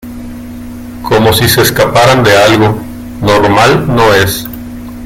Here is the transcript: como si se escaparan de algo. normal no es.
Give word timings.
como 1.03 1.31
si 1.31 1.47
se 1.47 1.61
escaparan 1.61 2.23
de 2.23 2.35
algo. 2.35 2.75
normal 3.21 3.85
no 3.87 4.11
es. 4.15 4.47